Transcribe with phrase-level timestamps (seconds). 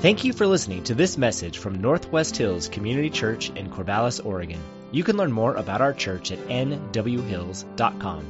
[0.00, 4.58] Thank you for listening to this message from Northwest Hills Community Church in Corvallis, Oregon.
[4.92, 8.24] You can learn more about our church at nwhills.com.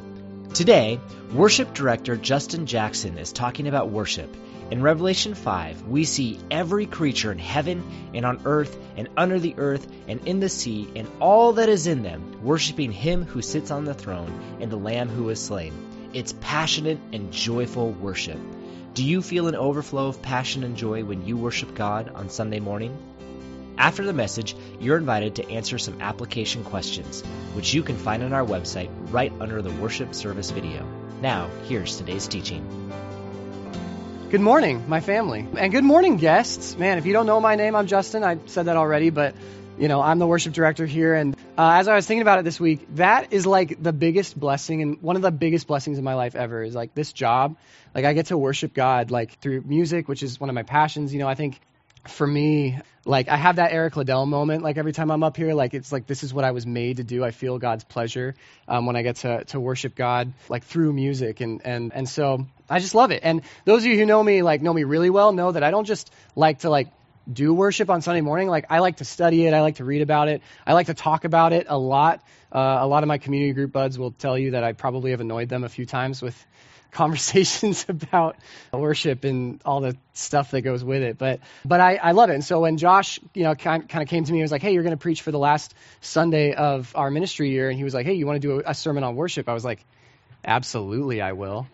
[0.52, 0.98] Today,
[1.32, 4.34] Worship Director Justin Jackson is talking about worship.
[4.72, 7.84] In Revelation 5, we see every creature in heaven
[8.14, 11.86] and on earth and under the earth and in the sea and all that is
[11.86, 15.72] in them worshiping Him who sits on the throne and the Lamb who was slain.
[16.14, 18.40] It's passionate and joyful worship.
[18.92, 22.58] Do you feel an overflow of passion and joy when you worship God on Sunday
[22.58, 22.98] morning?
[23.78, 27.22] After the message, you're invited to answer some application questions,
[27.54, 30.84] which you can find on our website right under the worship service video.
[31.20, 32.66] Now, here's today's teaching.
[34.28, 35.46] Good morning, my family.
[35.56, 36.76] And good morning, guests.
[36.76, 38.24] Man, if you don't know my name, I'm Justin.
[38.24, 39.36] I said that already, but
[39.80, 41.14] you know, I'm the worship director here.
[41.14, 44.38] And uh, as I was thinking about it this week, that is like the biggest
[44.38, 47.56] blessing and one of the biggest blessings in my life ever is like this job.
[47.94, 51.14] Like I get to worship God like through music, which is one of my passions.
[51.14, 51.60] You know, I think
[52.06, 54.62] for me, like I have that Eric Liddell moment.
[54.62, 56.98] Like every time I'm up here, like it's like this is what I was made
[56.98, 57.24] to do.
[57.24, 58.34] I feel God's pleasure
[58.68, 62.46] um, when I get to to worship God like through music, and and and so
[62.68, 63.20] I just love it.
[63.22, 65.70] And those of you who know me, like know me really well, know that I
[65.70, 66.88] don't just like to like
[67.32, 68.48] do worship on Sunday morning.
[68.48, 69.54] Like I like to study it.
[69.54, 70.42] I like to read about it.
[70.66, 72.22] I like to talk about it a lot.
[72.52, 75.20] Uh, a lot of my community group buds will tell you that I probably have
[75.20, 76.46] annoyed them a few times with
[76.90, 78.36] conversations about
[78.72, 81.18] worship and all the stuff that goes with it.
[81.18, 82.34] But but I, I love it.
[82.34, 84.62] And so when Josh, you know, kind, kind of came to me and was like,
[84.62, 87.84] "Hey, you're going to preach for the last Sunday of our ministry year," and he
[87.84, 89.84] was like, "Hey, you want to do a, a sermon on worship?" I was like,
[90.44, 91.68] "Absolutely, I will."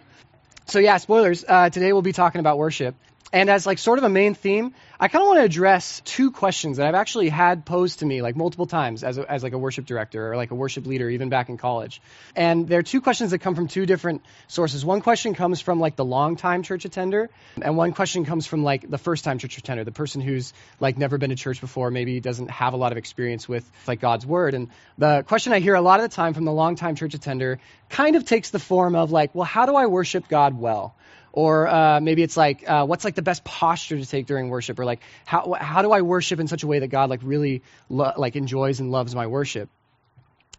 [0.67, 1.45] So yeah, spoilers.
[1.47, 2.97] Uh, today we'll be talking about worship.
[3.33, 6.31] And as like sort of a main theme, I kind of want to address two
[6.31, 9.53] questions that I've actually had posed to me like multiple times as, a, as like
[9.53, 12.01] a worship director or like a worship leader, even back in college.
[12.37, 14.85] And there are two questions that come from two different sources.
[14.85, 17.29] One question comes from like the longtime church attender,
[17.61, 20.97] and one question comes from like the first time church attender, the person who's like
[20.97, 24.25] never been to church before, maybe doesn't have a lot of experience with like God's
[24.25, 24.55] word.
[24.55, 27.59] And the question I hear a lot of the time from the longtime church attender
[27.91, 30.95] kind of takes the form of like, well, how do I worship God well?
[31.37, 34.79] Or uh, maybe it's like, uh, what's like the best posture to take during worship?
[34.79, 37.63] Or like, how, how do I worship in such a way that God like really
[37.91, 39.69] lo- like enjoys and loves my worship?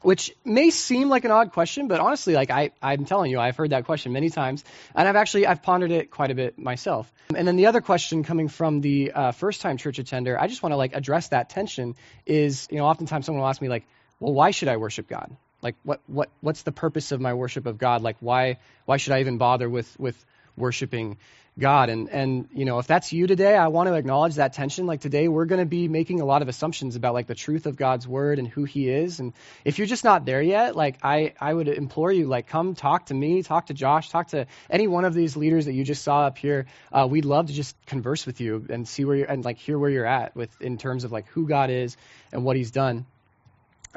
[0.03, 3.57] Which may seem like an odd question, but honestly, like I, I'm telling you, I've
[3.57, 7.11] heard that question many times, and I've actually I've pondered it quite a bit myself.
[7.35, 10.73] And then the other question coming from the uh, first-time church attender, I just want
[10.73, 11.95] to like address that tension.
[12.27, 13.87] Is you know, oftentimes someone will ask me like,
[14.19, 15.35] well, why should I worship God?
[15.63, 18.03] Like, what what what's the purpose of my worship of God?
[18.03, 20.23] Like, why why should I even bother with with
[20.57, 21.17] worshiping
[21.59, 21.89] God.
[21.89, 24.85] And, and, you know, if that's you today, I want to acknowledge that tension.
[24.85, 27.65] Like today, we're going to be making a lot of assumptions about like the truth
[27.65, 29.19] of God's word and who he is.
[29.19, 29.33] And
[29.65, 33.07] if you're just not there yet, like I, I would implore you, like come talk
[33.07, 36.03] to me, talk to Josh, talk to any one of these leaders that you just
[36.03, 36.67] saw up here.
[36.91, 39.79] Uh, we'd love to just converse with you and see where you're, and like hear
[39.79, 41.97] where you're at with, in terms of like who God is
[42.31, 43.07] and what he's done.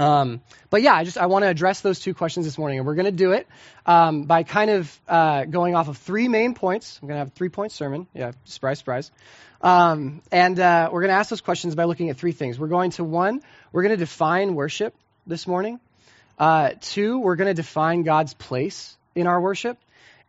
[0.01, 0.41] Um,
[0.71, 2.95] but yeah, I just I want to address those two questions this morning, and we're
[2.95, 3.47] going to do it
[3.85, 6.99] um, by kind of uh, going off of three main points.
[7.03, 8.07] I'm going to have a three point sermon.
[8.15, 9.11] Yeah, surprise, surprise.
[9.61, 12.59] Um, and uh, we're going to ask those questions by looking at three things.
[12.59, 14.95] We're going to one, we're going to define worship
[15.27, 15.79] this morning.
[16.39, 19.77] Uh, two, we're going to define God's place in our worship,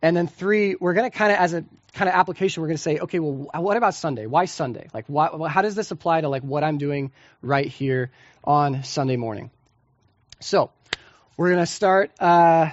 [0.02, 2.76] and then three, we're going to kind of as a kind of application, we're going
[2.76, 4.26] to say, okay, well, what about Sunday?
[4.26, 4.88] Why Sunday?
[4.92, 7.10] Like, why, how does this apply to like what I'm doing
[7.40, 8.10] right here
[8.44, 9.50] on Sunday morning?
[10.42, 10.70] So,
[11.36, 12.70] we're going to start uh,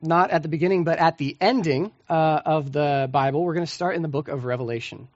[0.00, 3.44] not at the beginning, but at the ending uh, of the Bible.
[3.44, 5.08] We're going to start in the book of Revelation.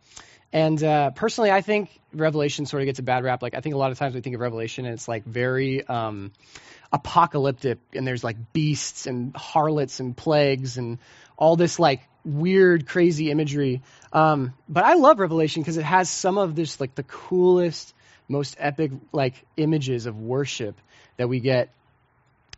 [0.53, 3.43] And uh, personally, I think Revelation sort of gets a bad rap.
[3.43, 5.87] Like, I think a lot of times we think of Revelation and it's like very
[5.87, 6.33] um,
[6.93, 10.99] apocalyptic, and there's like beasts and harlots and plagues and
[11.37, 13.81] all this like weird, crazy imagery.
[14.13, 17.95] Um, but I love Revelation because it has some of this like the coolest,
[18.29, 20.79] most epic like images of worship
[21.17, 21.71] that we get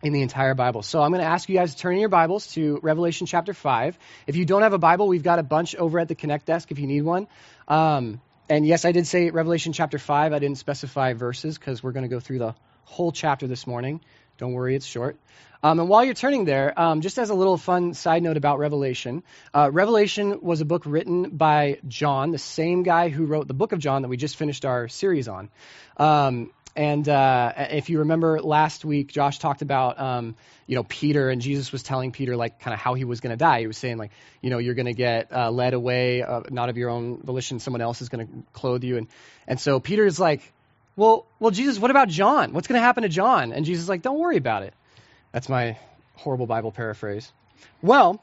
[0.04, 0.82] in the entire Bible.
[0.82, 3.54] So I'm going to ask you guys to turn in your Bibles to Revelation chapter
[3.54, 3.98] 5.
[4.26, 6.70] If you don't have a Bible, we've got a bunch over at the Connect desk
[6.70, 7.26] if you need one.
[7.66, 8.20] Um,
[8.50, 10.34] and yes, I did say Revelation chapter 5.
[10.34, 14.02] I didn't specify verses because we're going to go through the whole chapter this morning.
[14.36, 15.16] Don't worry, it's short.
[15.62, 18.58] Um, and while you're turning there, um, just as a little fun side note about
[18.58, 19.22] Revelation,
[19.54, 23.72] uh, Revelation was a book written by John, the same guy who wrote the book
[23.72, 25.48] of John that we just finished our series on.
[25.96, 30.34] Um, and uh, if you remember last week, Josh talked about, um,
[30.66, 33.30] you know, Peter, and Jesus was telling Peter, like, kind of how he was going
[33.30, 33.60] to die.
[33.60, 34.10] He was saying, like,
[34.40, 37.60] you know, you're going to get uh, led away, uh, not of your own volition.
[37.60, 38.96] Someone else is going to clothe you.
[38.96, 39.06] And,
[39.46, 40.52] and so Peter's like,
[40.96, 42.52] well, well, Jesus, what about John?
[42.52, 43.52] What's going to happen to John?
[43.52, 44.74] And Jesus is like, don't worry about it.
[45.30, 45.78] That's my
[46.14, 47.30] horrible Bible paraphrase.
[47.82, 48.20] Well,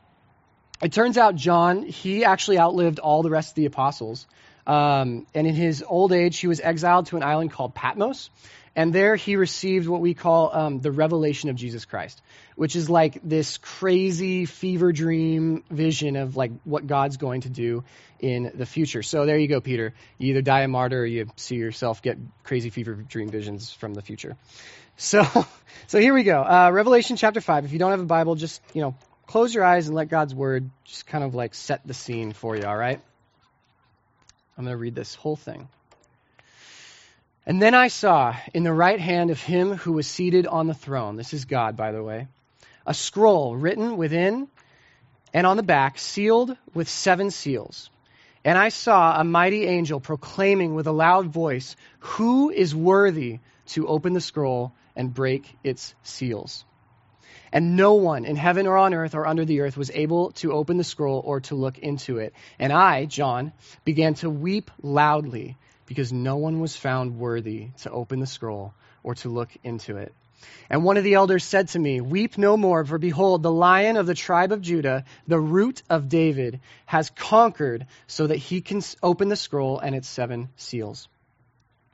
[0.81, 4.25] it turns out John, he actually outlived all the rest of the apostles.
[4.67, 8.29] Um, and in his old age, he was exiled to an island called Patmos.
[8.73, 12.21] And there he received what we call um, the revelation of Jesus Christ,
[12.55, 17.83] which is like this crazy fever dream vision of like what God's going to do
[18.21, 19.03] in the future.
[19.03, 19.93] So there you go, Peter.
[20.17, 23.93] You either die a martyr or you see yourself get crazy fever dream visions from
[23.93, 24.37] the future.
[24.95, 25.25] So,
[25.87, 26.41] so here we go.
[26.41, 27.65] Uh, Revelation chapter five.
[27.65, 28.95] If you don't have a Bible, just you know,
[29.27, 32.55] close your eyes and let God's word just kind of like set the scene for
[32.55, 32.63] you.
[32.63, 33.01] All right.
[34.61, 35.67] I'm going to read this whole thing.
[37.47, 40.75] And then I saw in the right hand of him who was seated on the
[40.75, 42.27] throne, this is God, by the way,
[42.85, 44.47] a scroll written within
[45.33, 47.89] and on the back, sealed with seven seals.
[48.45, 53.87] And I saw a mighty angel proclaiming with a loud voice, Who is worthy to
[53.87, 56.65] open the scroll and break its seals?
[57.51, 60.53] And no one in heaven or on earth or under the earth was able to
[60.53, 62.33] open the scroll or to look into it.
[62.57, 63.51] And I, John,
[63.83, 69.15] began to weep loudly because no one was found worthy to open the scroll or
[69.15, 70.13] to look into it.
[70.69, 73.97] And one of the elders said to me, Weep no more, for behold, the lion
[73.97, 78.81] of the tribe of Judah, the root of David, has conquered so that he can
[79.03, 81.09] open the scroll and its seven seals.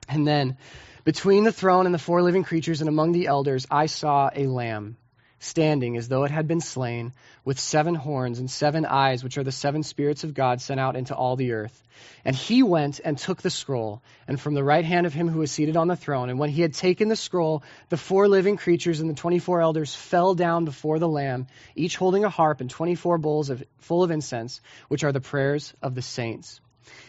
[0.08, 0.58] And then,
[1.04, 4.48] between the throne and the four living creatures and among the elders, I saw a
[4.48, 4.96] lamb
[5.40, 7.14] standing as though it had been slain,
[7.46, 10.96] with seven horns and seven eyes, which are the seven spirits of God sent out
[10.96, 11.84] into all the earth.
[12.26, 15.40] And he went and took the scroll, and from the right hand of him who
[15.40, 16.30] was seated on the throne.
[16.30, 19.62] And when he had taken the scroll, the four living creatures and the twenty four
[19.62, 23.64] elders fell down before the Lamb, each holding a harp and twenty four bowls of,
[23.80, 26.60] full of incense, which are the prayers of the saints.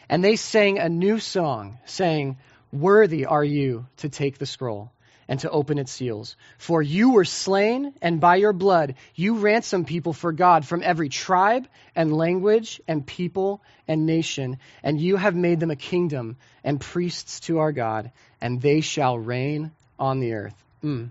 [0.08, 2.38] And they sang a new song, saying,
[2.72, 4.90] Worthy are you to take the scroll
[5.28, 6.36] and to open its seals.
[6.56, 11.08] For you were slain, and by your blood you ransomed people for God from every
[11.08, 16.80] tribe and language and people and nation, and you have made them a kingdom and
[16.80, 18.10] priests to our God,
[18.40, 20.54] and they shall reign on the earth.
[20.82, 21.10] Mm.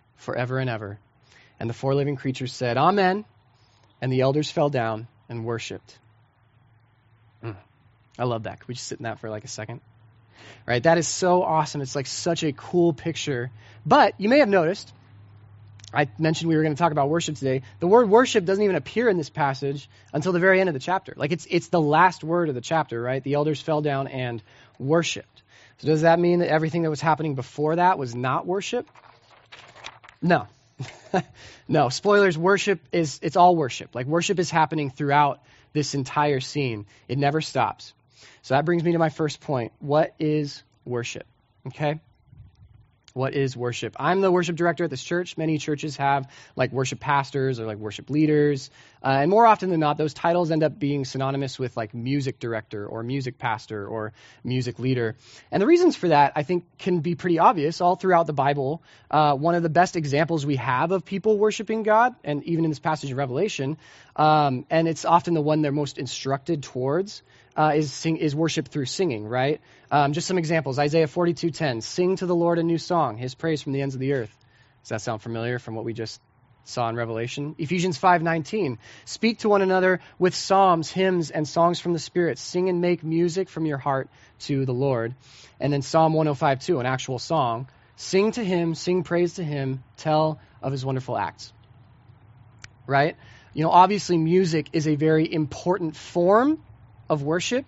[0.21, 0.99] forever and ever.
[1.59, 3.25] And the four living creatures said, Amen.
[4.01, 5.97] And the elders fell down and worshiped.
[7.43, 7.55] Mm.
[8.17, 8.59] I love that.
[8.59, 9.81] Can we just sit in that for like a second?
[10.65, 10.81] Right?
[10.81, 11.81] That is so awesome.
[11.81, 13.51] It's like such a cool picture.
[13.85, 14.91] But you may have noticed,
[15.93, 17.63] I mentioned we were going to talk about worship today.
[17.79, 20.79] The word worship doesn't even appear in this passage until the very end of the
[20.79, 21.13] chapter.
[21.15, 23.23] Like it's it's the last word of the chapter, right?
[23.23, 24.41] The elders fell down and
[24.79, 25.43] worshiped.
[25.79, 28.89] So does that mean that everything that was happening before that was not worship?
[30.21, 30.47] No.
[31.67, 31.89] no.
[31.89, 33.95] Spoilers, worship is, it's all worship.
[33.95, 35.41] Like, worship is happening throughout
[35.73, 37.93] this entire scene, it never stops.
[38.41, 39.71] So that brings me to my first point.
[39.79, 41.25] What is worship?
[41.67, 41.99] Okay?
[43.13, 43.95] What is worship?
[43.99, 45.37] I'm the worship director at this church.
[45.37, 48.69] Many churches have like worship pastors or like worship leaders.
[49.03, 52.39] Uh, and more often than not, those titles end up being synonymous with like music
[52.39, 55.15] director or music pastor or music leader.
[55.51, 58.81] And the reasons for that, I think, can be pretty obvious all throughout the Bible.
[59.09, 62.71] Uh, one of the best examples we have of people worshiping God, and even in
[62.71, 63.77] this passage of Revelation,
[64.15, 67.23] um, and it's often the one they're most instructed towards,
[67.55, 69.61] uh, is sing, is worship through singing, right?
[69.89, 70.79] Um, just some examples.
[70.79, 73.99] Isaiah 42:10, sing to the Lord a new song, His praise from the ends of
[73.99, 74.35] the earth.
[74.83, 76.21] Does that sound familiar from what we just
[76.63, 77.55] saw in Revelation?
[77.57, 82.37] Ephesians 5:19, speak to one another with psalms, hymns, and songs from the Spirit.
[82.37, 84.09] Sing and make music from your heart
[84.41, 85.15] to the Lord.
[85.59, 87.67] And then Psalm 105:2, an actual song.
[87.97, 91.53] Sing to Him, sing praise to Him, tell of His wonderful acts.
[92.87, 93.15] Right?
[93.53, 96.63] You know, obviously, music is a very important form
[97.11, 97.65] of worship.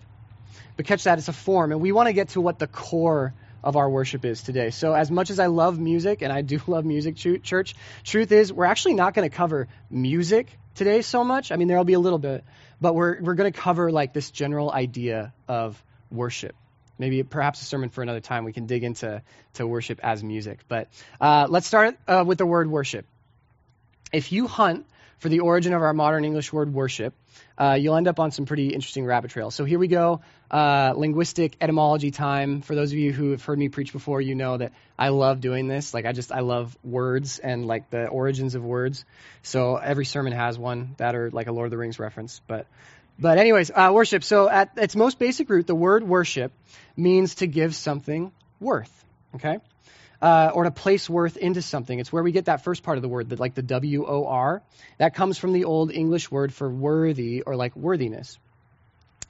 [0.76, 1.70] But catch that, it's a form.
[1.70, 4.70] And we want to get to what the core of our worship is today.
[4.70, 8.52] So, as much as I love music, and I do love music, church, truth is,
[8.52, 11.52] we're actually not going to cover music today so much.
[11.52, 12.42] I mean, there'll be a little bit,
[12.80, 16.56] but we're, we're going to cover like this general idea of worship.
[16.98, 18.44] Maybe perhaps a sermon for another time.
[18.44, 19.22] We can dig into
[19.54, 20.60] to worship as music.
[20.68, 20.88] But
[21.20, 23.04] uh, let's start uh, with the word worship.
[24.12, 24.86] If you hunt
[25.18, 27.14] for the origin of our modern English word worship,
[27.56, 29.54] uh, you'll end up on some pretty interesting rabbit trails.
[29.54, 32.62] So here we go, uh, linguistic etymology time.
[32.62, 35.40] For those of you who have heard me preach before, you know that I love
[35.40, 35.94] doing this.
[35.94, 39.04] Like I just I love words and like the origins of words.
[39.42, 42.40] So every sermon has one that or like a Lord of the Rings reference.
[42.46, 42.66] But
[43.18, 44.24] But anyways, uh, worship.
[44.24, 46.52] So at its most basic root, the word worship
[46.96, 48.90] means to give something worth.
[49.36, 49.58] Okay,
[50.24, 51.98] uh, or to place worth into something.
[51.98, 54.62] It's where we get that first part of the word, like the W O R.
[54.96, 58.38] That comes from the old English word for worthy or like worthiness.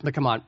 [0.00, 0.42] But come on,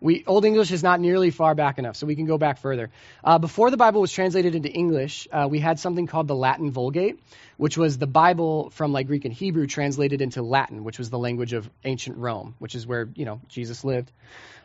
[0.00, 2.90] we Old English is not nearly far back enough, so we can go back further.
[3.22, 6.72] Uh, before the Bible was translated into English, uh, we had something called the Latin
[6.72, 7.20] Vulgate,
[7.56, 11.20] which was the Bible from like Greek and Hebrew translated into Latin, which was the
[11.20, 14.10] language of ancient Rome, which is where you know Jesus lived.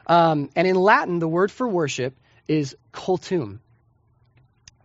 [0.08, 2.16] Um, and in Latin, the word for worship
[2.48, 3.60] is cultum.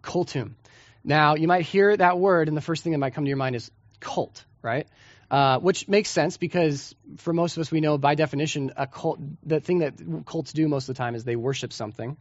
[0.05, 0.55] Cultum.
[1.03, 3.37] Now, you might hear that word, and the first thing that might come to your
[3.37, 3.71] mind is
[4.01, 4.87] cult, right?
[5.31, 9.19] Uh, which makes sense because for most of us, we know by definition, a cult,
[9.43, 9.95] the thing that
[10.27, 12.17] cults do most of the time is they worship something.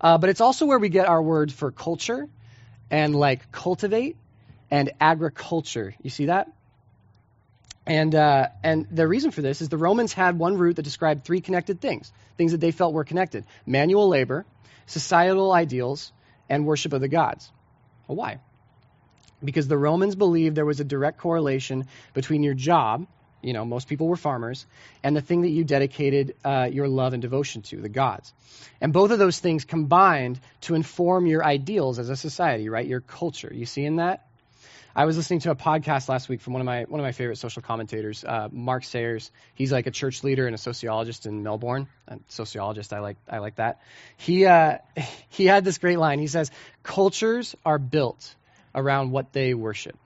[0.00, 2.28] Uh, but it's also where we get our word for culture
[2.90, 4.16] and like cultivate
[4.70, 5.94] and agriculture.
[6.02, 6.52] You see that?
[7.86, 11.24] And, uh, and the reason for this is the Romans had one root that described
[11.24, 14.44] three connected things, things that they felt were connected manual labor,
[14.86, 16.12] societal ideals,
[16.48, 17.50] and worship of the gods.
[18.06, 18.40] Well, why?
[19.44, 23.06] Because the Romans believed there was a direct correlation between your job,
[23.42, 24.66] you know, most people were farmers,
[25.02, 28.32] and the thing that you dedicated uh, your love and devotion to, the gods.
[28.80, 32.86] And both of those things combined to inform your ideals as a society, right?
[32.86, 33.52] Your culture.
[33.52, 34.27] You see in that?
[34.96, 37.12] I was listening to a podcast last week from one of my one of my
[37.12, 39.30] favorite social commentators, uh, Mark Sayers.
[39.54, 41.88] He's like a church leader and a sociologist in Melbourne.
[42.08, 43.80] A sociologist, I like I like that.
[44.16, 44.78] He uh,
[45.28, 46.18] he had this great line.
[46.18, 46.50] He says,
[46.82, 48.34] "Cultures are built
[48.74, 49.96] around what they worship."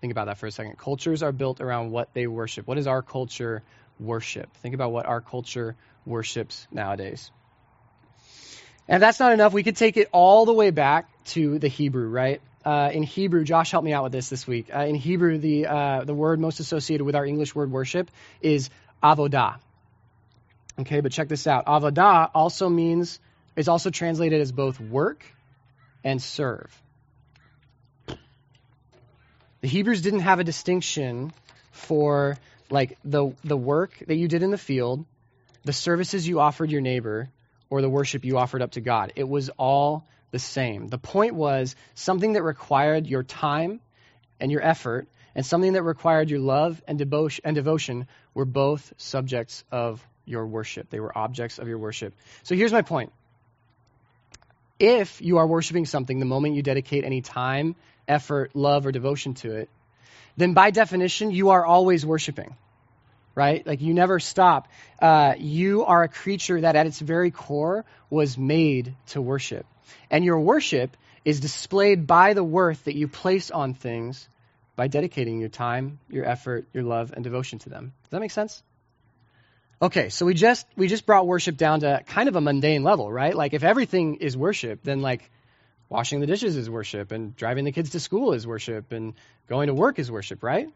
[0.00, 0.78] Think about that for a second.
[0.78, 2.66] Cultures are built around what they worship.
[2.66, 3.62] What does our culture
[3.98, 4.52] worship?
[4.58, 5.74] Think about what our culture
[6.06, 7.32] worships nowadays.
[8.86, 9.52] And that's not enough.
[9.52, 12.40] We could take it all the way back to the Hebrew, right?
[12.68, 14.68] Uh, in Hebrew, Josh helped me out with this this week.
[14.74, 18.10] Uh, in Hebrew, the uh, the word most associated with our English word worship
[18.42, 18.68] is
[19.02, 19.56] avodah.
[20.78, 21.64] Okay, but check this out.
[21.64, 23.20] Avodah also means
[23.56, 25.24] is also translated as both work
[26.04, 26.70] and serve.
[29.62, 31.32] The Hebrews didn't have a distinction
[31.72, 32.36] for
[32.68, 35.06] like the the work that you did in the field,
[35.64, 37.30] the services you offered your neighbor,
[37.70, 39.14] or the worship you offered up to God.
[39.16, 40.88] It was all the same.
[40.88, 43.80] The point was something that required your time
[44.40, 48.92] and your effort, and something that required your love and, devotion, and devotion were both
[48.96, 50.90] subjects of your worship.
[50.90, 52.14] They were objects of your worship.
[52.44, 53.12] So here's my point.
[54.78, 57.74] If you are worshiping something the moment you dedicate any time,
[58.06, 59.68] effort, love, or devotion to it,
[60.36, 62.54] then by definition, you are always worshiping
[63.34, 63.66] right?
[63.66, 64.68] Like you never stop.
[65.00, 69.66] Uh, you are a creature that at its very core was made to worship.
[70.10, 74.28] And your worship is displayed by the worth that you place on things
[74.76, 77.92] by dedicating your time, your effort, your love, and devotion to them.
[78.04, 78.62] Does that make sense?
[79.80, 83.12] Okay, so we just we just brought worship down to kind of a mundane level,
[83.12, 83.34] right?
[83.34, 85.30] Like if everything is worship, then like
[85.88, 89.14] washing the dishes is worship and driving the kids to school is worship and
[89.48, 90.68] going to work is worship, right?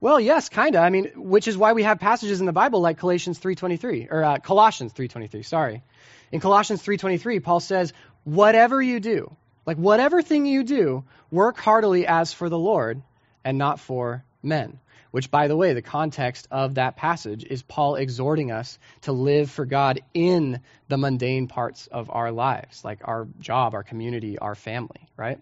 [0.00, 0.82] Well, yes, kind of.
[0.82, 4.22] I mean, which is why we have passages in the Bible like Colossians 3:23 or
[4.22, 5.82] uh, Colossians 3:23, sorry.
[6.30, 9.34] In Colossians 3:23, Paul says, "Whatever you do,
[9.66, 13.02] like whatever thing you do, work heartily as for the Lord
[13.44, 14.78] and not for men."
[15.10, 19.50] Which by the way, the context of that passage is Paul exhorting us to live
[19.50, 24.54] for God in the mundane parts of our lives, like our job, our community, our
[24.54, 25.40] family, right?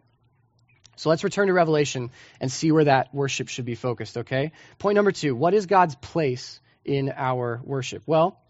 [0.96, 2.10] So let's return to Revelation
[2.40, 4.52] and see where that worship should be focused, okay?
[4.78, 8.02] Point number two what is God's place in our worship?
[8.06, 8.40] Well,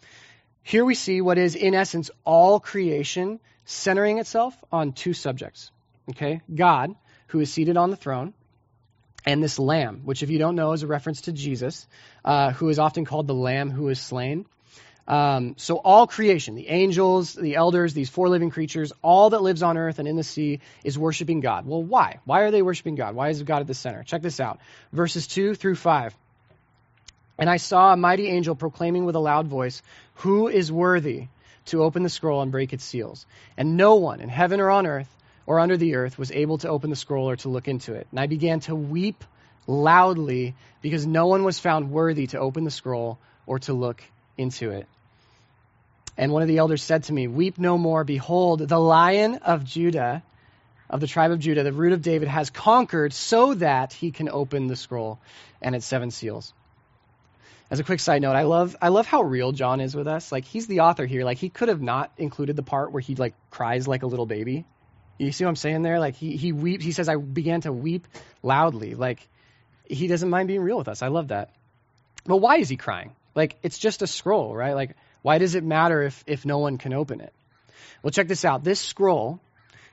[0.63, 5.71] here we see what is, in essence, all creation centering itself on two subjects,
[6.11, 6.41] okay?
[6.53, 6.95] God,
[7.29, 8.33] who is seated on the throne,
[9.27, 11.87] and this lamb, which, if you don't know, is a reference to Jesus,
[12.25, 14.47] uh, who is often called the lamb who is slain.
[15.09, 19.63] Um, so all creation, the angels, the elders, these four living creatures, all that lives
[19.63, 21.65] on earth and in the sea is worshiping God.
[21.67, 22.19] Well, why?
[22.25, 23.15] Why are they worshiping God?
[23.15, 24.03] Why is God at the center?
[24.03, 24.59] Check this out.
[24.93, 26.17] Verses 2 through 5.
[27.39, 29.83] And I saw a mighty angel proclaiming with a loud voice,
[30.17, 31.29] Who is worthy
[31.67, 33.27] to open the scroll and break its seals?
[33.57, 35.15] And no one in heaven or on earth
[35.47, 38.09] or under the earth was able to open the scroll or to look into it.
[38.11, 39.23] And I began to weep
[39.67, 44.03] loudly because no one was found worthy to open the scroll or to look
[44.37, 44.89] into it.
[46.19, 48.05] And one of the elders said to me, Weep no more.
[48.05, 50.23] Behold, the lion of Judah,
[50.89, 54.29] of the tribe of Judah, the root of David, has conquered so that he can
[54.29, 55.19] open the scroll
[55.61, 56.53] and its seven seals.
[57.71, 60.31] As a quick side note, I love I love how real John is with us.
[60.31, 61.25] Like he's the author here.
[61.25, 64.27] Like he could have not included the part where he like cries like a little
[64.27, 64.65] baby.
[65.19, 65.99] You see what I'm saying there?
[65.99, 66.85] Like he he weeps.
[66.85, 68.07] He says I began to weep
[68.43, 68.95] loudly.
[68.95, 69.27] Like
[69.89, 71.03] he doesn't mind being real with us.
[71.03, 71.51] I love that.
[72.25, 73.15] But why is he crying?
[73.35, 74.75] Like, it's just a scroll, right?
[74.75, 77.33] Like, why does it matter if, if no one can open it?
[78.03, 78.63] Well, check this out.
[78.63, 79.41] This scroll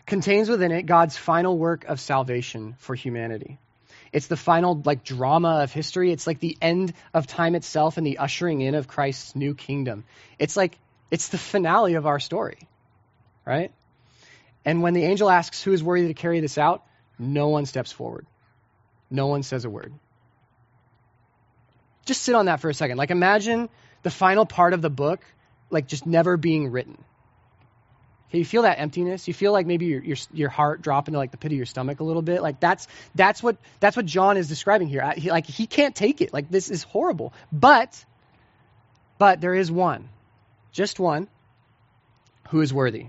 [0.05, 3.57] contains within it God's final work of salvation for humanity.
[4.11, 6.11] It's the final like drama of history.
[6.11, 10.03] It's like the end of time itself and the ushering in of Christ's new kingdom.
[10.37, 10.77] It's like
[11.09, 12.67] it's the finale of our story.
[13.45, 13.71] Right?
[14.65, 16.83] And when the angel asks who is worthy to carry this out,
[17.17, 18.27] no one steps forward.
[19.09, 19.93] No one says a word.
[22.05, 22.97] Just sit on that for a second.
[22.97, 23.69] Like imagine
[24.03, 25.21] the final part of the book
[25.69, 26.97] like just never being written.
[28.29, 29.27] Okay, you feel that emptiness?
[29.27, 31.65] You feel like maybe your, your, your heart drop into like the pit of your
[31.65, 32.41] stomach a little bit?
[32.41, 35.13] Like that's that's what that's what John is describing here.
[35.15, 36.33] He, like he can't take it.
[36.33, 37.33] Like this is horrible.
[37.51, 38.03] But
[39.17, 40.09] but there is one,
[40.71, 41.27] just one,
[42.49, 43.07] who is worthy.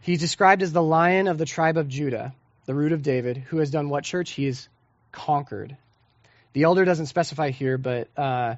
[0.00, 2.34] He's described as the lion of the tribe of Judah,
[2.66, 4.32] the root of David, who has done what church?
[4.32, 4.52] He
[5.10, 5.76] conquered.
[6.52, 8.56] The elder doesn't specify here, but uh,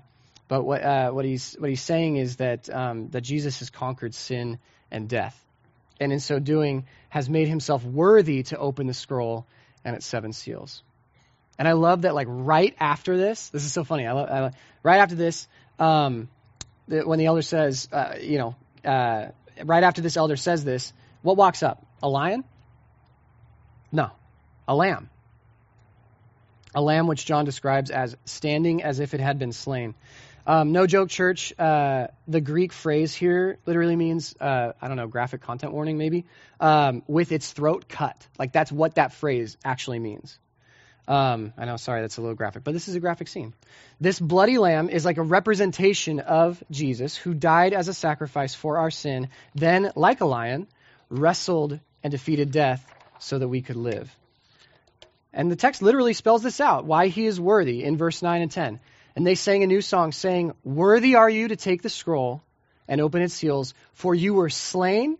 [0.48, 4.14] but what uh, what he's what he's saying is that um, that Jesus has conquered
[4.14, 4.58] sin
[4.90, 5.38] and death,
[6.00, 9.46] and in so doing has made himself worthy to open the scroll
[9.84, 10.82] and its seven seals.
[11.58, 14.06] And I love that, like right after this, this is so funny.
[14.06, 15.46] I love, I love right after this,
[15.78, 16.28] um,
[16.88, 19.26] the, when the elder says, uh, you know, uh,
[19.64, 21.86] right after this elder says this, what walks up?
[22.02, 22.44] A lion?
[23.92, 24.10] No,
[24.66, 25.10] a lamb.
[26.74, 29.94] A lamb which John describes as standing as if it had been slain.
[30.46, 31.58] Um, no joke, church.
[31.58, 36.26] Uh, the Greek phrase here literally means, uh, I don't know, graphic content warning maybe,
[36.60, 38.26] um, with its throat cut.
[38.38, 40.38] Like that's what that phrase actually means.
[41.06, 43.52] Um, I know, sorry, that's a little graphic, but this is a graphic scene.
[44.00, 48.78] This bloody lamb is like a representation of Jesus who died as a sacrifice for
[48.78, 50.66] our sin, then, like a lion,
[51.10, 52.86] wrestled and defeated death
[53.18, 54.14] so that we could live.
[55.32, 58.50] And the text literally spells this out why he is worthy in verse 9 and
[58.50, 58.80] 10.
[59.16, 62.42] And they sang a new song, saying, Worthy are you to take the scroll
[62.88, 65.18] and open its seals, for you were slain,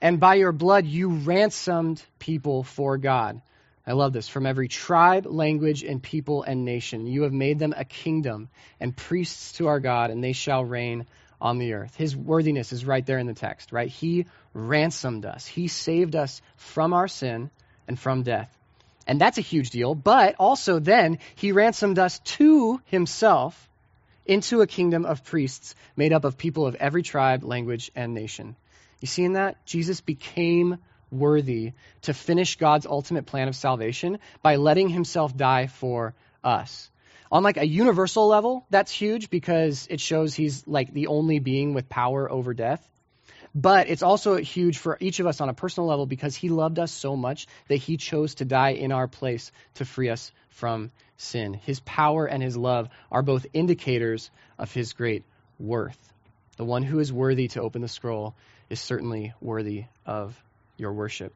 [0.00, 3.40] and by your blood you ransomed people for God.
[3.86, 4.28] I love this.
[4.28, 8.48] From every tribe, language, and people and nation, you have made them a kingdom
[8.80, 11.06] and priests to our God, and they shall reign
[11.40, 11.94] on the earth.
[11.96, 13.88] His worthiness is right there in the text, right?
[13.88, 17.50] He ransomed us, He saved us from our sin
[17.86, 18.56] and from death.
[19.06, 19.94] And that's a huge deal.
[19.94, 23.68] But also, then, he ransomed us to himself
[24.26, 28.56] into a kingdom of priests made up of people of every tribe, language, and nation.
[29.00, 29.64] You see in that?
[29.64, 30.78] Jesus became
[31.10, 36.90] worthy to finish God's ultimate plan of salvation by letting himself die for us.
[37.30, 41.74] On like a universal level, that's huge because it shows he's like the only being
[41.74, 42.86] with power over death.
[43.58, 46.78] But it's also huge for each of us on a personal level because he loved
[46.78, 50.92] us so much that he chose to die in our place to free us from
[51.16, 51.54] sin.
[51.54, 55.24] His power and his love are both indicators of his great
[55.58, 55.98] worth.
[56.58, 58.34] The one who is worthy to open the scroll
[58.68, 60.38] is certainly worthy of
[60.76, 61.32] your worship.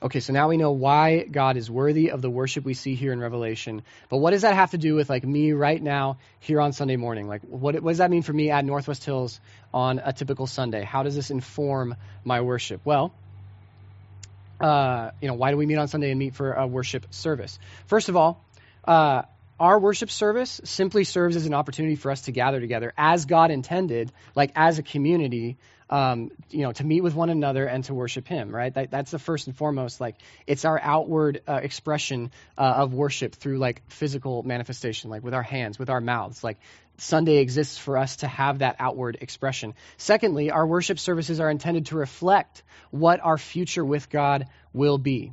[0.00, 3.12] Okay, so now we know why God is worthy of the worship we see here
[3.12, 3.82] in Revelation.
[4.08, 6.94] But what does that have to do with like me right now here on Sunday
[6.94, 7.26] morning?
[7.26, 9.40] Like what, what does that mean for me at Northwest Hills
[9.74, 10.84] on a typical Sunday?
[10.84, 12.82] How does this inform my worship?
[12.84, 13.12] Well,
[14.60, 17.58] uh, you know, why do we meet on Sunday and meet for a worship service?
[17.86, 18.44] First of all,
[18.84, 19.22] uh,
[19.58, 23.50] our worship service simply serves as an opportunity for us to gather together as God
[23.50, 25.56] intended, like as a community,
[25.90, 28.72] um, you know, to meet with one another and to worship Him, right?
[28.72, 30.00] That, that's the first and foremost.
[30.00, 35.34] Like, it's our outward uh, expression uh, of worship through like physical manifestation, like with
[35.34, 36.44] our hands, with our mouths.
[36.44, 36.58] Like,
[36.98, 39.74] Sunday exists for us to have that outward expression.
[39.96, 45.32] Secondly, our worship services are intended to reflect what our future with God will be.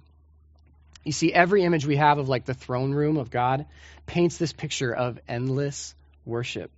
[1.03, 3.65] You see, every image we have of like the throne room of God
[4.05, 6.71] paints this picture of endless worship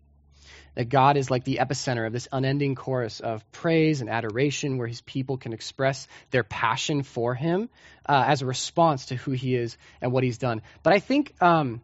[0.78, 4.86] that God is like the epicenter of this unending chorus of praise and adoration where
[4.86, 7.68] his people can express their passion for him
[8.08, 10.62] uh, as a response to who he is and what he's done.
[10.84, 11.82] But I think, um,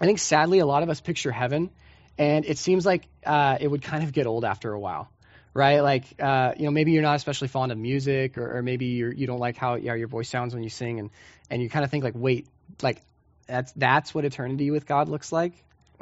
[0.00, 1.70] I think sadly, a lot of us picture heaven,
[2.18, 5.08] and it seems like uh, it would kind of get old after a while.
[5.54, 8.86] Right, like uh, you know, maybe you're not especially fond of music, or, or maybe
[8.86, 11.10] you're, you don't like how yeah, your voice sounds when you sing, and,
[11.50, 12.46] and you kind of think like, wait,
[12.82, 13.00] like
[13.46, 15.52] that's that's what eternity with God looks like.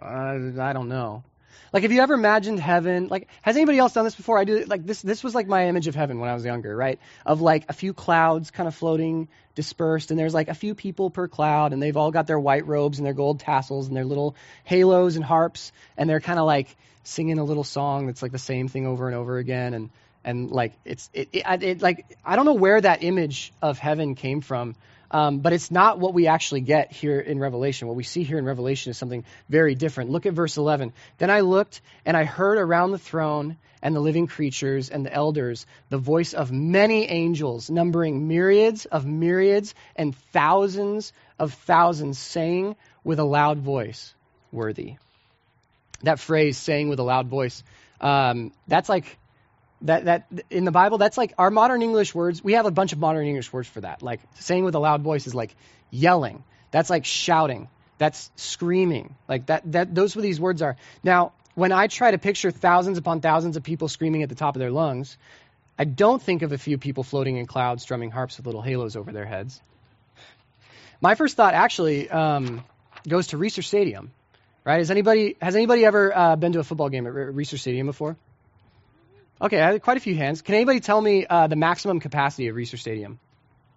[0.01, 1.23] Uh, I don't know.
[1.73, 3.09] Like, have you ever imagined heaven?
[3.09, 4.39] Like, has anybody else done this before?
[4.39, 4.65] I do.
[4.65, 6.99] Like, this this was like my image of heaven when I was younger, right?
[7.25, 11.11] Of like a few clouds kind of floating, dispersed, and there's like a few people
[11.11, 14.05] per cloud, and they've all got their white robes and their gold tassels and their
[14.05, 18.33] little halos and harps, and they're kind of like singing a little song that's like
[18.33, 19.91] the same thing over and over again, and
[20.25, 24.15] and like it's it, it, it like I don't know where that image of heaven
[24.15, 24.75] came from.
[25.11, 27.89] Um, but it's not what we actually get here in Revelation.
[27.89, 30.11] What we see here in Revelation is something very different.
[30.11, 30.93] Look at verse 11.
[31.19, 35.13] Then I looked and I heard around the throne and the living creatures and the
[35.13, 42.75] elders the voice of many angels, numbering myriads of myriads and thousands of thousands, saying
[43.05, 44.15] with a loud voice,
[44.51, 44.97] Worthy.
[46.03, 47.63] That phrase, saying with a loud voice,
[48.01, 49.19] um, that's like
[49.83, 52.43] that that in the Bible, that's like our modern English words.
[52.43, 54.03] We have a bunch of modern English words for that.
[54.03, 55.55] Like saying with a loud voice is like
[55.91, 56.45] yelling.
[56.71, 57.69] That's like shouting.
[57.99, 59.17] That's screaming.
[59.29, 60.77] Like that that those what these words are.
[61.03, 64.57] Now, when I try to picture thousands upon thousands of people screaming at the top
[64.57, 65.17] of their lungs,
[65.79, 68.97] I don't think of a few people floating in clouds strumming harps with little halos
[68.97, 69.61] over their heads.
[71.01, 72.65] My first thought actually um,
[73.07, 74.11] goes to Reser Stadium.
[74.65, 74.79] Right?
[74.79, 78.17] Has anybody has anybody ever uh, been to a football game at Reser Stadium before?
[79.41, 80.41] Okay, I had quite a few hands.
[80.41, 83.19] Can anybody tell me uh, the maximum capacity of Reser Stadium?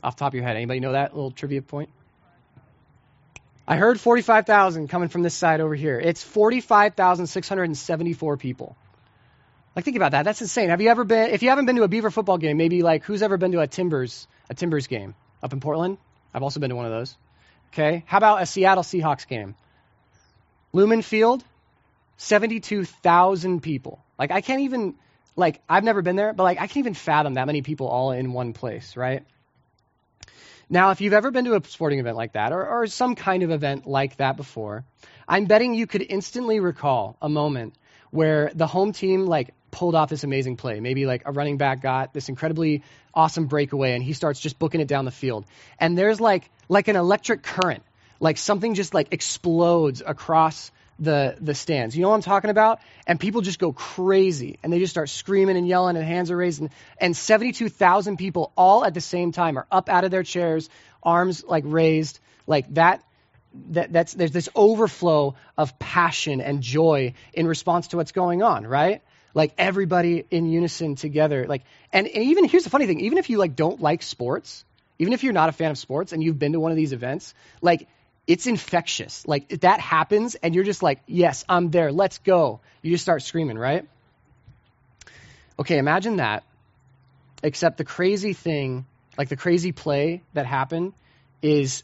[0.01, 1.89] Off the top of your head, anybody know that little trivia point?
[3.67, 5.99] I heard 45,000 coming from this side over here.
[5.99, 8.77] It's 45,674 people.
[9.75, 10.23] Like think about that.
[10.23, 10.69] That's insane.
[10.69, 13.03] Have you ever been if you haven't been to a Beaver football game, maybe like
[13.03, 15.97] who's ever been to a Timbers a Timbers game up in Portland?
[16.33, 17.15] I've also been to one of those.
[17.71, 18.03] Okay?
[18.07, 19.55] How about a Seattle Seahawks game?
[20.73, 21.43] Lumen Field,
[22.17, 23.99] 72,000 people.
[24.17, 24.95] Like I can't even
[25.35, 28.11] like I've never been there, but like I can't even fathom that many people all
[28.11, 29.23] in one place, right?
[30.69, 33.41] Now, if you've ever been to a sporting event like that, or, or some kind
[33.41, 34.83] of event like that before,
[35.27, 37.73] I'm betting you could instantly recall a moment
[38.11, 40.79] where the home team like pulled off this amazing play.
[40.79, 44.81] Maybe like a running back got this incredibly awesome breakaway and he starts just booking
[44.81, 45.45] it down the field.
[45.79, 47.83] And there's like like an electric current,
[48.19, 51.95] like something just like explodes across the the stands.
[51.95, 52.79] You know what I'm talking about?
[53.07, 56.37] And people just go crazy and they just start screaming and yelling and hands are
[56.37, 60.23] raised and, and 72,000 people all at the same time are up out of their
[60.23, 60.69] chairs,
[61.01, 63.03] arms like raised, like that
[63.71, 68.67] that that's there's this overflow of passion and joy in response to what's going on,
[68.67, 69.01] right?
[69.33, 71.47] Like everybody in unison together.
[71.47, 74.65] Like and, and even here's the funny thing, even if you like don't like sports,
[74.99, 76.93] even if you're not a fan of sports and you've been to one of these
[76.93, 77.87] events, like
[78.29, 79.27] it's infectious.
[79.27, 81.91] Like that happens, and you're just like, yes, I'm there.
[81.91, 82.61] Let's go.
[82.83, 83.87] You just start screaming, right?
[85.57, 86.43] Okay, imagine that.
[87.41, 88.85] Except the crazy thing,
[89.17, 90.93] like the crazy play that happened,
[91.41, 91.83] is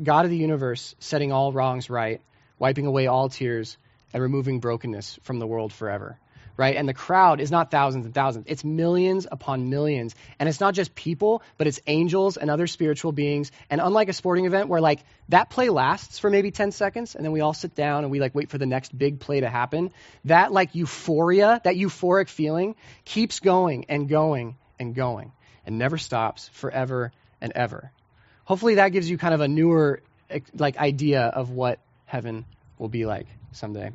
[0.00, 2.20] God of the universe setting all wrongs right,
[2.60, 3.76] wiping away all tears,
[4.14, 6.18] and removing brokenness from the world forever
[6.56, 6.76] right?
[6.76, 10.14] And the crowd is not thousands and thousands, it's millions upon millions.
[10.38, 13.50] And it's not just people, but it's angels and other spiritual beings.
[13.70, 17.24] And unlike a sporting event where like that play lasts for maybe 10 seconds and
[17.24, 19.48] then we all sit down and we like wait for the next big play to
[19.48, 19.92] happen,
[20.24, 25.32] that like euphoria, that euphoric feeling keeps going and going and going
[25.66, 27.92] and never stops forever and ever.
[28.44, 30.02] Hopefully that gives you kind of a newer
[30.54, 32.44] like idea of what heaven
[32.78, 33.92] will be like someday.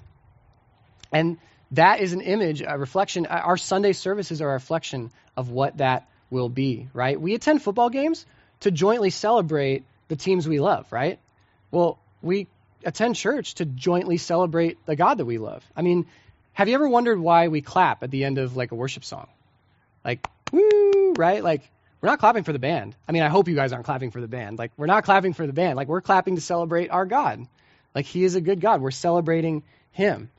[1.12, 1.38] And
[1.76, 3.26] that is an image, a reflection.
[3.26, 7.20] Uh, our Sunday services are a reflection of what that will be, right?
[7.20, 8.26] We attend football games
[8.62, 11.20] to jointly celebrate the teams we love, right?
[11.72, 12.48] Well, we
[12.84, 15.64] attend church to jointly celebrate the God that we love.
[15.76, 16.06] I mean,
[16.54, 19.28] have you ever wondered why we clap at the end of like a worship song?
[20.04, 21.44] Like, woo, right?
[21.44, 21.70] Like,
[22.02, 22.96] we're not clapping for the band.
[23.08, 24.60] I mean, I hope you guys aren't clapping for the band.
[24.60, 25.76] Like, we're not clapping for the band.
[25.76, 27.48] Like, we're clapping to celebrate our God.
[27.96, 28.82] Like, He is a good God.
[28.82, 30.30] We're celebrating Him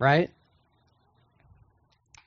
[0.00, 0.30] right?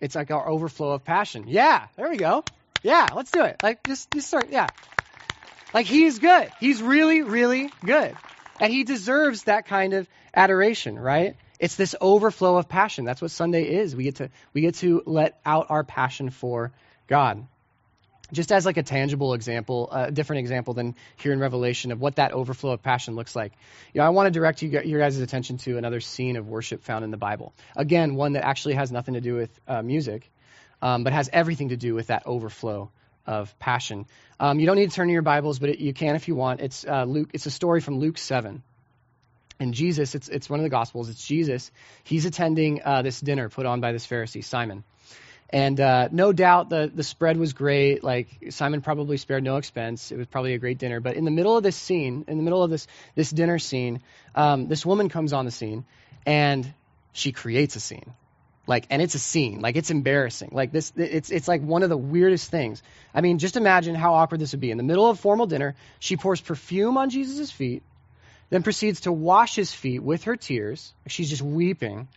[0.04, 1.46] It's like our overflow of passion.
[1.48, 2.44] Yeah, there we go.
[2.84, 3.64] Yeah, let's do it.
[3.64, 4.50] Like just just start.
[4.50, 4.68] Yeah,
[5.74, 6.52] like he's good.
[6.60, 8.14] He's really really good,
[8.60, 11.38] and he deserves that kind of adoration, right?
[11.58, 13.06] It's this overflow of passion.
[13.06, 13.96] That's what Sunday is.
[13.96, 16.74] We get to we get to let out our passion for
[17.08, 17.48] God
[18.32, 22.16] just as like a tangible example, a different example than here in Revelation of what
[22.16, 23.54] that overflow of passion looks like.
[23.94, 26.84] You know, I want to direct you, your guys' attention to another scene of worship
[26.84, 27.54] found in the Bible.
[27.76, 30.30] Again, one that actually has nothing to do with uh, music,
[30.82, 32.90] um, but has everything to do with that overflow
[33.26, 34.06] of passion.
[34.40, 36.36] Um, you don't need to turn to your Bibles, but it, you can if you
[36.36, 36.62] want.
[36.62, 37.30] It's uh, Luke.
[37.34, 38.64] It's a story from Luke seven.
[39.60, 41.10] And Jesus, it's it's one of the Gospels.
[41.10, 41.72] It's Jesus.
[42.04, 44.84] He's attending uh, this dinner put on by this Pharisee Simon.
[45.54, 48.04] And uh, no doubt the, the spread was great.
[48.04, 50.12] Like Simon probably spared no expense.
[50.12, 51.00] It was probably a great dinner.
[51.00, 54.02] But in the middle of this scene, in the middle of this this dinner scene,
[54.34, 55.86] um, this woman comes on the scene,
[56.26, 56.74] and
[57.12, 58.14] she creates a scene.
[58.66, 59.62] Like, and it's a scene.
[59.62, 60.50] Like, it's embarrassing.
[60.54, 62.82] Like this, it's it's like one of the weirdest things.
[63.14, 64.72] I mean, just imagine how awkward this would be.
[64.72, 67.84] In the middle of formal dinner, she pours perfume on Jesus' feet,
[68.50, 70.94] then proceeds to wash his feet with her tears.
[71.06, 72.08] She's just weeping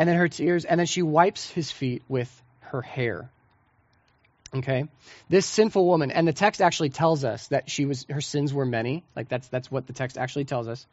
[0.00, 3.30] and then her tears, and then she wipes his feet with her hair.
[4.54, 4.88] Okay?
[5.28, 8.64] This sinful woman, and the text actually tells us that she was her sins were
[8.64, 9.04] many.
[9.14, 10.86] Like that's that's what the text actually tells us.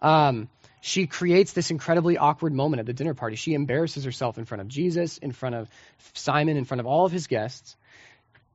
[0.00, 0.48] Um,
[0.80, 3.36] she creates this incredibly awkward moment at the dinner party.
[3.36, 5.68] She embarrasses herself in front of Jesus, in front of
[6.14, 7.76] Simon, in front of all of his guests.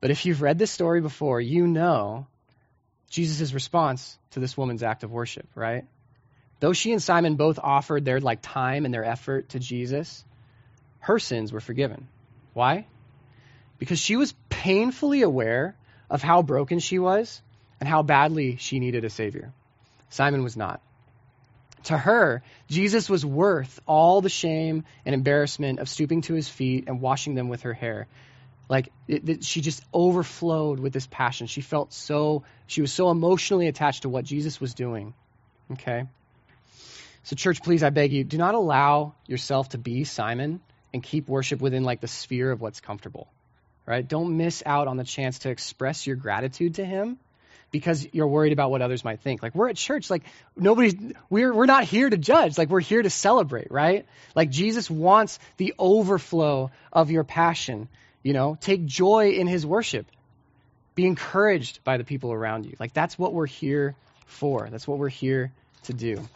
[0.00, 2.26] But if you've read this story before, you know
[3.10, 5.84] Jesus' response to this woman's act of worship, right?
[6.60, 10.24] Though she and Simon both offered their like time and their effort to Jesus,
[11.00, 12.06] her sins were forgiven.
[12.52, 12.86] Why?
[13.78, 15.74] Because she was painfully aware
[16.10, 17.40] of how broken she was
[17.80, 19.52] and how badly she needed a savior.
[20.10, 20.82] Simon was not.
[21.84, 26.84] To her, Jesus was worth all the shame and embarrassment of stooping to his feet
[26.88, 28.06] and washing them with her hair.
[28.68, 31.46] Like it, it, she just overflowed with this passion.
[31.46, 35.14] She felt so she was so emotionally attached to what Jesus was doing.
[35.72, 36.06] Okay?
[37.24, 40.60] So church, please I beg you, do not allow yourself to be Simon
[40.92, 43.28] and keep worship within like the sphere of what's comfortable.
[43.86, 44.06] Right?
[44.06, 47.18] Don't miss out on the chance to express your gratitude to him
[47.70, 49.42] because you're worried about what others might think.
[49.42, 50.22] Like we're at church, like
[50.56, 52.58] nobody, we're we're not here to judge.
[52.58, 54.06] Like we're here to celebrate, right?
[54.34, 57.88] Like Jesus wants the overflow of your passion.
[58.22, 60.06] You know, take joy in His worship.
[60.94, 62.76] Be encouraged by the people around you.
[62.78, 63.94] Like that's what we're here
[64.26, 64.68] for.
[64.70, 65.52] That's what we're here
[65.84, 66.28] to do.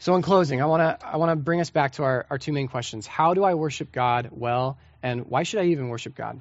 [0.00, 2.38] So in closing, I want to I want to bring us back to our, our
[2.38, 3.06] two main questions.
[3.06, 6.40] How do I worship God well, and why should I even worship God?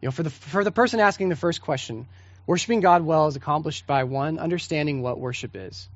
[0.00, 2.06] You know, for the for the person asking the first question,
[2.46, 5.88] worshiping God well is accomplished by one understanding what worship is.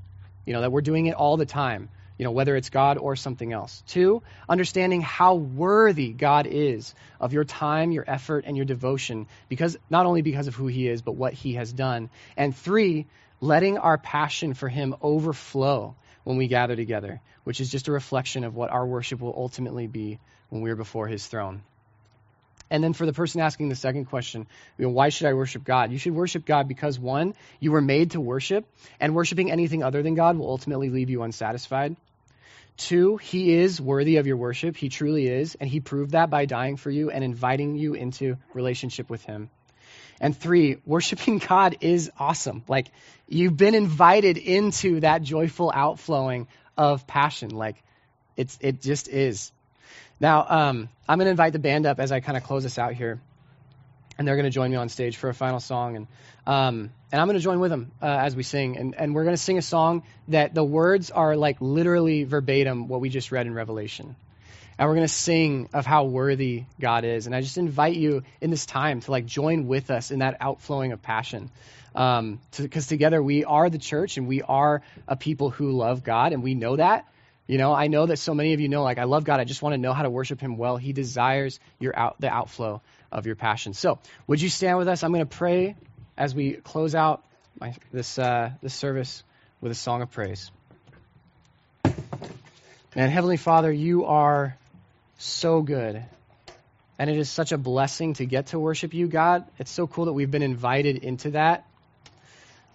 [0.45, 3.17] You know, that we're doing it all the time, you know, whether it's God or
[3.17, 3.83] something else.
[3.87, 9.79] Two, understanding how worthy God is of your time, your effort, and your devotion, because
[9.89, 12.11] not only because of who he is, but what he has done.
[12.37, 13.07] And three,
[13.41, 18.45] letting our passion for him overflow when we gather together, which is just a reflection
[18.45, 21.63] of what our worship will ultimately be when we're before his throne.
[22.71, 24.47] And then for the person asking the second question,
[24.79, 25.93] you know, why should I worship God?
[25.93, 28.65] You should worship God because one, you were made to worship,
[28.99, 31.95] and worshiping anything other than God will ultimately leave you unsatisfied.
[32.77, 34.77] Two, he is worthy of your worship.
[34.77, 38.39] He truly is, and he proved that by dying for you and inviting you into
[38.53, 39.51] relationship with him.
[40.21, 42.65] And three, worshiping God is awesome.
[42.69, 42.89] Like
[43.29, 46.47] you've been invited into that joyful outflowing
[46.77, 47.51] of passion.
[47.51, 47.77] Like
[48.37, 49.53] it's it just is.
[50.21, 52.79] Now, um, I'm going to invite the band up as I kind of close this
[52.79, 53.21] out here,
[54.17, 56.07] and they're going to join me on stage for a final song, and
[56.47, 59.25] um, and I'm going to join with them uh, as we sing, and and we're
[59.25, 63.33] going to sing a song that the words are like literally verbatim what we just
[63.33, 64.17] read in Revelation.
[64.79, 67.27] And we're going to sing of how worthy God is.
[67.27, 70.37] And I just invite you in this time to like join with us in that
[70.41, 71.51] outflowing of passion.
[71.93, 76.03] Because um, to, together we are the church and we are a people who love
[76.03, 77.07] God and we know that.
[77.47, 79.39] You know, I know that so many of you know, like, I love God.
[79.39, 80.79] I just want to know how to worship Him well.
[80.79, 82.81] He desires your out, the outflow
[83.13, 83.75] of your passion.
[83.75, 85.03] So, would you stand with us?
[85.03, 85.77] I'm going to pray
[86.17, 87.23] as we close out
[87.61, 89.23] my, this uh, this service
[89.61, 90.51] with a song of praise.
[92.97, 94.57] And Heavenly Father, you are
[95.19, 96.05] so good.
[96.99, 99.45] And it is such a blessing to get to worship you, God.
[99.59, 101.67] It's so cool that we've been invited into that.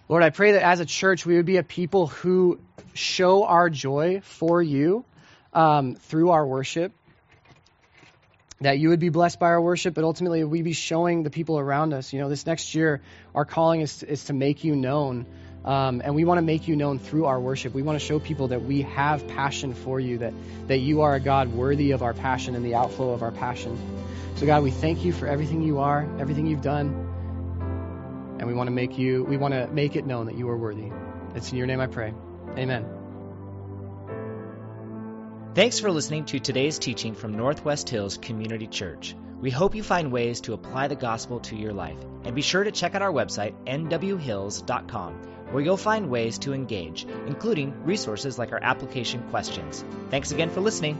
[0.08, 2.58] Lord, I pray that as a church, we would be a people who
[2.94, 5.04] show our joy for you
[5.52, 6.92] um, through our worship.
[8.60, 11.58] That you would be blessed by our worship, but ultimately we'd be showing the people
[11.58, 12.12] around us.
[12.12, 13.00] You know, this next year,
[13.34, 15.24] our calling is is to make you known.
[15.64, 17.74] Um, and we want to make you known through our worship.
[17.74, 20.32] We want to show people that we have passion for you, that,
[20.68, 23.78] that you are a God worthy of our passion and the outflow of our passion.
[24.36, 27.10] So, God, we thank you for everything you are, everything you've done
[28.40, 30.56] and we want to make you we want to make it known that you are
[30.56, 30.90] worthy.
[31.34, 32.14] It's in your name I pray.
[32.56, 32.86] Amen.
[35.54, 39.14] Thanks for listening to today's teaching from Northwest Hills Community Church.
[39.40, 41.98] We hope you find ways to apply the gospel to your life.
[42.24, 47.06] And be sure to check out our website, nwhills.com, where you'll find ways to engage,
[47.26, 49.84] including resources like our application questions.
[50.10, 50.96] Thanks again for listening.